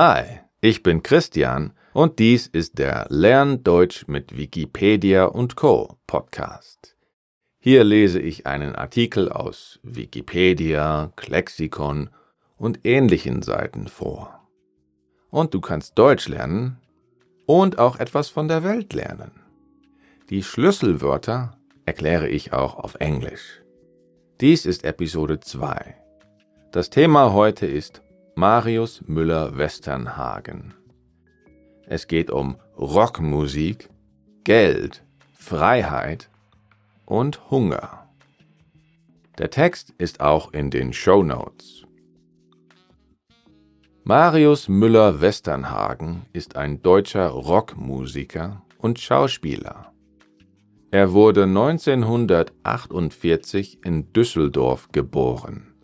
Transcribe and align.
Hi, 0.00 0.42
ich 0.60 0.84
bin 0.84 1.02
Christian 1.02 1.72
und 1.92 2.20
dies 2.20 2.46
ist 2.46 2.78
der 2.78 3.08
Lern 3.08 3.64
Deutsch 3.64 4.06
mit 4.06 4.36
Wikipedia 4.36 5.24
und 5.24 5.56
Co. 5.56 5.96
Podcast. 6.06 6.94
Hier 7.58 7.82
lese 7.82 8.20
ich 8.20 8.46
einen 8.46 8.76
Artikel 8.76 9.28
aus 9.28 9.80
Wikipedia, 9.82 11.10
Klexikon 11.16 12.10
und 12.56 12.78
ähnlichen 12.84 13.42
Seiten 13.42 13.88
vor. 13.88 14.48
Und 15.30 15.52
du 15.52 15.60
kannst 15.60 15.98
Deutsch 15.98 16.28
lernen 16.28 16.78
und 17.46 17.80
auch 17.80 17.98
etwas 17.98 18.28
von 18.28 18.46
der 18.46 18.62
Welt 18.62 18.92
lernen. 18.92 19.32
Die 20.30 20.44
Schlüsselwörter 20.44 21.58
erkläre 21.86 22.28
ich 22.28 22.52
auch 22.52 22.76
auf 22.76 22.94
Englisch. 23.00 23.64
Dies 24.40 24.64
ist 24.64 24.84
Episode 24.84 25.40
2. 25.40 25.96
Das 26.70 26.88
Thema 26.88 27.32
heute 27.32 27.66
ist 27.66 28.00
Marius 28.38 29.02
Müller-Westernhagen. 29.08 30.74
Es 31.88 32.06
geht 32.06 32.30
um 32.30 32.56
Rockmusik, 32.78 33.90
Geld, 34.44 35.04
Freiheit 35.32 36.30
und 37.04 37.50
Hunger. 37.50 38.08
Der 39.38 39.50
Text 39.50 39.92
ist 39.98 40.20
auch 40.20 40.52
in 40.52 40.70
den 40.70 40.92
Show 40.92 41.24
Notes. 41.24 41.82
Marius 44.04 44.68
Müller-Westernhagen 44.68 46.26
ist 46.32 46.54
ein 46.54 46.80
deutscher 46.80 47.30
Rockmusiker 47.30 48.62
und 48.78 49.00
Schauspieler. 49.00 49.92
Er 50.92 51.12
wurde 51.12 51.42
1948 51.42 53.84
in 53.84 54.12
Düsseldorf 54.12 54.90
geboren. 54.92 55.74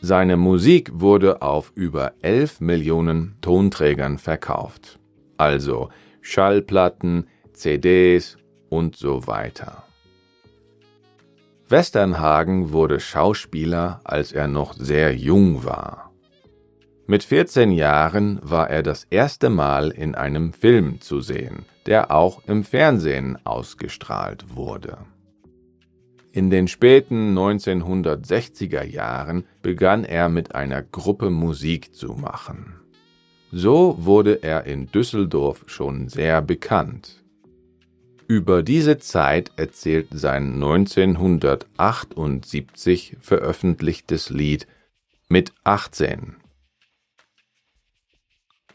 Seine 0.00 0.36
Musik 0.36 0.90
wurde 0.92 1.42
auf 1.42 1.72
über 1.74 2.12
11 2.20 2.60
Millionen 2.60 3.36
Tonträgern 3.40 4.18
verkauft, 4.18 4.98
also 5.38 5.88
Schallplatten, 6.20 7.28
CDs 7.52 8.36
und 8.68 8.96
so 8.96 9.26
weiter. 9.26 9.84
Westernhagen 11.68 12.72
wurde 12.72 13.00
Schauspieler, 13.00 14.00
als 14.04 14.32
er 14.32 14.46
noch 14.46 14.74
sehr 14.74 15.16
jung 15.16 15.64
war. 15.64 16.12
Mit 17.08 17.24
14 17.24 17.72
Jahren 17.72 18.38
war 18.42 18.68
er 18.68 18.82
das 18.82 19.04
erste 19.04 19.48
Mal 19.48 19.90
in 19.90 20.14
einem 20.14 20.52
Film 20.52 21.00
zu 21.00 21.20
sehen, 21.20 21.64
der 21.86 22.10
auch 22.10 22.42
im 22.46 22.64
Fernsehen 22.64 23.38
ausgestrahlt 23.44 24.56
wurde. 24.56 24.98
In 26.36 26.50
den 26.50 26.68
späten 26.68 27.34
1960er 27.34 28.84
Jahren 28.84 29.44
begann 29.62 30.04
er 30.04 30.28
mit 30.28 30.54
einer 30.54 30.82
Gruppe 30.82 31.30
Musik 31.30 31.94
zu 31.94 32.12
machen. 32.12 32.74
So 33.52 33.96
wurde 34.00 34.42
er 34.42 34.66
in 34.66 34.92
Düsseldorf 34.92 35.64
schon 35.66 36.10
sehr 36.10 36.42
bekannt. 36.42 37.24
Über 38.28 38.62
diese 38.62 38.98
Zeit 38.98 39.50
erzählt 39.56 40.08
sein 40.10 40.52
1978 40.52 43.16
veröffentlichtes 43.18 44.28
Lied 44.28 44.66
Mit 45.30 45.54
18. 45.64 46.36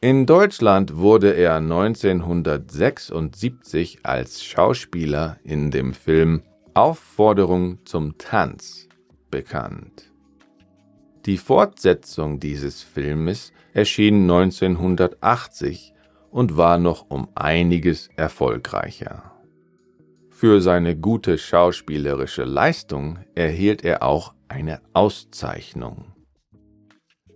In 0.00 0.26
Deutschland 0.26 0.96
wurde 0.96 1.32
er 1.32 1.56
1976 1.56 3.98
als 4.04 4.44
Schauspieler 4.44 5.38
in 5.42 5.72
dem 5.72 5.92
Film 5.92 6.42
Aufforderung 6.78 7.84
zum 7.84 8.16
Tanz 8.18 8.88
bekannt. 9.32 10.12
Die 11.26 11.36
Fortsetzung 11.36 12.38
dieses 12.38 12.84
Filmes 12.84 13.52
erschien 13.72 14.30
1980 14.30 15.92
und 16.30 16.56
war 16.56 16.78
noch 16.78 17.10
um 17.10 17.30
einiges 17.34 18.10
erfolgreicher. 18.14 19.32
Für 20.30 20.60
seine 20.60 20.96
gute 20.96 21.36
schauspielerische 21.36 22.44
Leistung 22.44 23.18
erhielt 23.34 23.82
er 23.82 24.04
auch 24.04 24.34
eine 24.46 24.80
Auszeichnung. 24.92 26.12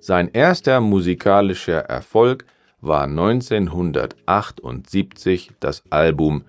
Sein 0.00 0.30
erster 0.32 0.80
musikalischer 0.80 1.80
Erfolg 1.80 2.46
war 2.80 3.04
1978 3.04 5.52
das 5.60 5.82
Album 5.90 6.46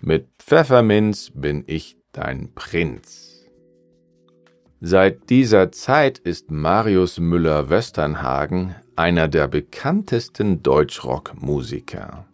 Mit 0.00 0.26
Pfefferminz 0.40 1.30
bin 1.32 1.62
ich 1.68 1.96
dein 2.14 2.54
Prinz. 2.54 3.44
Seit 4.80 5.28
dieser 5.30 5.72
Zeit 5.72 6.18
ist 6.18 6.50
Marius 6.50 7.18
Müller-Westernhagen 7.18 8.74
einer 8.96 9.28
der 9.28 9.48
bekanntesten 9.48 10.62
Deutschrock-Musiker. 10.62 12.26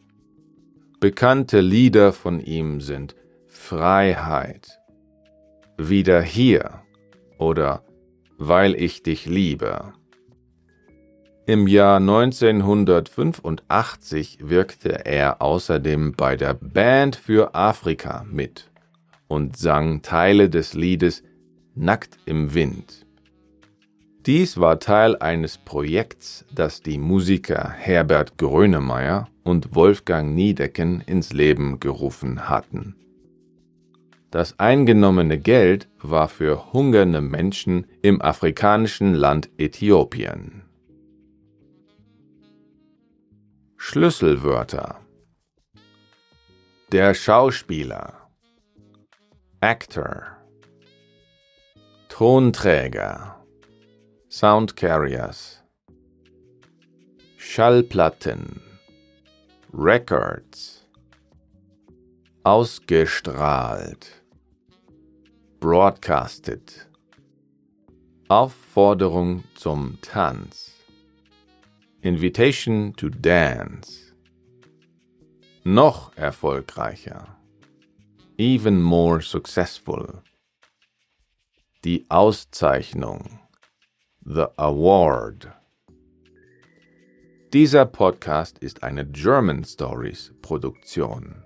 Bekannte 1.00 1.60
Lieder 1.60 2.12
von 2.12 2.40
ihm 2.40 2.80
sind 2.80 3.14
Freiheit, 3.46 4.80
wieder 5.78 6.22
hier 6.22 6.82
oder 7.38 7.84
weil 8.36 8.74
ich 8.74 9.02
dich 9.02 9.26
liebe. 9.26 9.92
Im 11.46 11.66
Jahr 11.66 11.96
1985 11.96 14.38
wirkte 14.42 15.06
er 15.06 15.42
außerdem 15.42 16.12
bei 16.12 16.36
der 16.36 16.54
Band 16.54 17.16
für 17.16 17.54
Afrika 17.54 18.24
mit 18.30 18.69
und 19.30 19.56
sang 19.56 20.02
Teile 20.02 20.50
des 20.50 20.74
Liedes 20.74 21.22
Nackt 21.76 22.18
im 22.26 22.52
Wind. 22.52 23.06
Dies 24.26 24.58
war 24.58 24.80
Teil 24.80 25.16
eines 25.16 25.56
Projekts, 25.56 26.44
das 26.52 26.82
die 26.82 26.98
Musiker 26.98 27.70
Herbert 27.70 28.36
Grönemeyer 28.36 29.28
und 29.44 29.74
Wolfgang 29.74 30.34
Niedecken 30.34 31.00
ins 31.00 31.32
Leben 31.32 31.78
gerufen 31.78 32.48
hatten. 32.48 32.96
Das 34.32 34.58
eingenommene 34.58 35.38
Geld 35.38 35.88
war 36.02 36.28
für 36.28 36.72
hungernde 36.72 37.20
Menschen 37.20 37.86
im 38.02 38.20
afrikanischen 38.20 39.14
Land 39.14 39.48
Äthiopien. 39.58 40.62
Schlüsselwörter 43.76 45.00
Der 46.92 47.14
Schauspieler 47.14 48.19
Actor 49.62 50.38
Tonträger 52.08 53.36
Sound 54.30 54.74
Carriers 54.74 55.62
Schallplatten 57.36 58.62
Records 59.70 60.86
Ausgestrahlt 62.42 64.22
broadcasted. 65.60 66.88
Aufforderung 68.30 69.44
zum 69.54 69.98
Tanz. 70.00 70.72
Invitation 72.00 72.94
to 72.96 73.10
dance. 73.10 74.14
Noch 75.64 76.16
erfolgreicher. 76.16 77.39
Even 78.40 78.80
more 78.80 79.20
successful. 79.20 80.22
Die 81.84 82.06
Auszeichnung. 82.08 83.38
The 84.24 84.46
Award. 84.56 85.48
Dieser 87.52 87.84
Podcast 87.84 88.58
ist 88.60 88.82
eine 88.82 89.04
German 89.04 89.62
Stories 89.64 90.32
Produktion. 90.40 91.44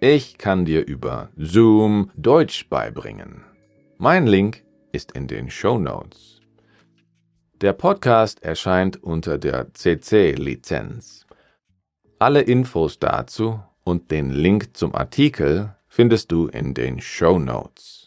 Ich 0.00 0.38
kann 0.38 0.64
dir 0.64 0.86
über 0.86 1.28
Zoom 1.36 2.10
Deutsch 2.16 2.70
beibringen. 2.70 3.44
Mein 3.98 4.26
Link 4.26 4.62
ist 4.92 5.12
in 5.12 5.26
den 5.26 5.48
Show 5.48 5.78
Notes. 5.78 6.42
Der 7.62 7.72
Podcast 7.72 8.42
erscheint 8.42 9.02
unter 9.02 9.38
der 9.38 9.72
CC-Lizenz. 9.72 11.24
Alle 12.18 12.42
Infos 12.42 12.98
dazu 12.98 13.58
und 13.84 14.10
den 14.10 14.28
Link 14.28 14.76
zum 14.76 14.94
Artikel 14.94 15.74
findest 15.88 16.30
du 16.30 16.46
in 16.48 16.74
den 16.74 17.00
Show 17.00 17.38
Notes. 17.38 18.05